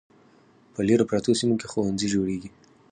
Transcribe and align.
په 0.73 0.79
لیرې 0.87 1.05
پرتو 1.11 1.31
سیمو 1.39 1.59
کې 1.59 1.67
ښوونځي 1.71 2.07
جوړیږي. 2.13 2.49